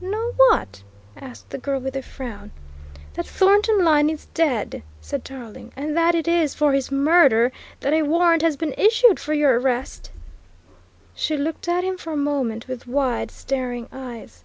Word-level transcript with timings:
"Know 0.00 0.34
what?" 0.36 0.84
asked 1.16 1.50
the 1.50 1.58
girl 1.58 1.80
with 1.80 1.96
a 1.96 2.02
frown. 2.02 2.52
"That 3.14 3.26
Thornton 3.26 3.84
Lyne 3.84 4.08
is 4.08 4.26
dead," 4.34 4.84
said 5.00 5.24
Tarling, 5.24 5.72
"and 5.74 5.96
that 5.96 6.14
it 6.14 6.28
is 6.28 6.54
for 6.54 6.72
his 6.74 6.92
murder 6.92 7.50
that 7.80 7.92
a 7.92 8.02
warrant 8.02 8.42
has 8.42 8.56
been 8.56 8.72
issued 8.74 9.18
for 9.18 9.34
your 9.34 9.58
arrest?" 9.58 10.12
She 11.12 11.36
looked 11.36 11.66
at 11.66 11.82
him 11.82 11.96
for 11.98 12.12
a 12.12 12.16
moment 12.16 12.68
with 12.68 12.86
wide, 12.86 13.32
staring 13.32 13.88
eyes. 13.90 14.44